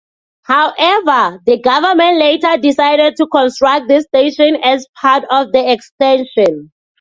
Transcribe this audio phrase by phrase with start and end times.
[0.45, 6.71] However, the government later decided to construct this station as part of the extension.